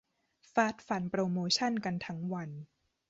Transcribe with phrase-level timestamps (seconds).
[0.53, 2.49] ฟาดฟันโปรโมชั่นกันทั้งวัน